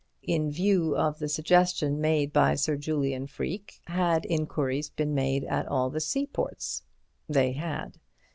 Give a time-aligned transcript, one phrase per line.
[0.23, 5.67] In view of the suggestion made by Sir Julian Freke, had inquiries been made at
[5.67, 6.81] all the seaports?
[7.29, 7.99] They had.